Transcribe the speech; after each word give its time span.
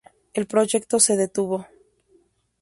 El 0.33 0.47
proyecto 0.47 0.99
se 0.99 1.15
detuvo. 1.15 1.67